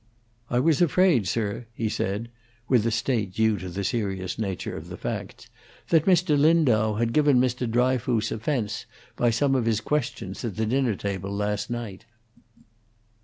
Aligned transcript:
"I 0.49 0.59
was 0.59 0.81
afraid, 0.81 1.27
sir," 1.27 1.67
he 1.75 1.87
said, 1.87 2.31
with 2.67 2.81
the 2.85 2.89
state 2.89 3.33
due 3.35 3.59
to 3.59 3.69
the 3.69 3.83
serious 3.83 4.39
nature 4.39 4.75
of 4.75 4.87
the 4.89 4.97
facts, 4.97 5.47
"that 5.89 6.05
Mr. 6.07 6.35
Lindau 6.35 6.95
had 6.95 7.13
given 7.13 7.39
Mr. 7.39 7.69
Dryfoos 7.69 8.31
offence 8.31 8.87
by 9.15 9.29
some 9.29 9.53
of 9.53 9.65
his 9.65 9.79
questions 9.79 10.43
at 10.43 10.55
the 10.55 10.65
dinner 10.65 10.95
table 10.95 11.29
last 11.31 11.69
night." 11.69 12.07